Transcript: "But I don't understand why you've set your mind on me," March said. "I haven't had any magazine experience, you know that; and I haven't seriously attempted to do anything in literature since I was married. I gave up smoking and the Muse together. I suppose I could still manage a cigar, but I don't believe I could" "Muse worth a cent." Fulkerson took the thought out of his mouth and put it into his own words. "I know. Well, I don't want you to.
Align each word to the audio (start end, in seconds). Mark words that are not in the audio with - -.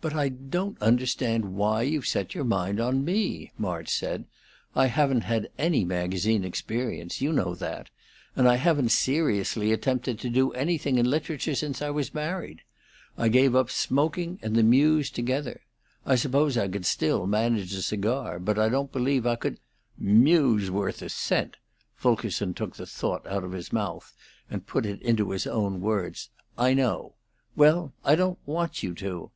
"But 0.00 0.14
I 0.14 0.30
don't 0.30 0.80
understand 0.82 1.54
why 1.54 1.82
you've 1.82 2.06
set 2.08 2.34
your 2.34 2.44
mind 2.44 2.80
on 2.80 3.04
me," 3.04 3.52
March 3.58 3.88
said. 3.88 4.24
"I 4.74 4.86
haven't 4.86 5.22
had 5.22 5.50
any 5.58 5.84
magazine 5.84 6.44
experience, 6.44 7.20
you 7.20 7.32
know 7.32 7.54
that; 7.56 7.88
and 8.36 8.48
I 8.48 8.56
haven't 8.56 8.90
seriously 8.90 9.72
attempted 9.72 10.18
to 10.20 10.28
do 10.28 10.50
anything 10.52 10.98
in 10.98 11.08
literature 11.10 11.54
since 11.54 11.82
I 11.82 11.90
was 11.90 12.14
married. 12.14 12.62
I 13.16 13.28
gave 13.28 13.54
up 13.54 13.70
smoking 13.70 14.38
and 14.42 14.56
the 14.56 14.64
Muse 14.64 15.08
together. 15.10 15.60
I 16.06 16.16
suppose 16.16 16.56
I 16.56 16.66
could 16.68 16.86
still 16.86 17.26
manage 17.28 17.72
a 17.74 17.82
cigar, 17.82 18.38
but 18.40 18.58
I 18.58 18.68
don't 18.68 18.92
believe 18.92 19.24
I 19.26 19.36
could" 19.36 19.58
"Muse 19.98 20.68
worth 20.70 21.00
a 21.02 21.08
cent." 21.08 21.56
Fulkerson 21.94 22.54
took 22.54 22.74
the 22.76 22.86
thought 22.86 23.24
out 23.26 23.44
of 23.44 23.52
his 23.52 23.72
mouth 23.72 24.12
and 24.50 24.66
put 24.66 24.84
it 24.86 25.02
into 25.02 25.30
his 25.30 25.46
own 25.48 25.80
words. 25.80 26.30
"I 26.58 26.74
know. 26.74 27.14
Well, 27.54 27.92
I 28.04 28.16
don't 28.16 28.38
want 28.46 28.82
you 28.84 28.94
to. 28.94 29.30